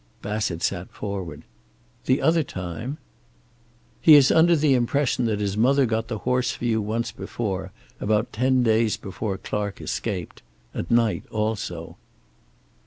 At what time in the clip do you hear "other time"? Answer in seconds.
2.23-2.97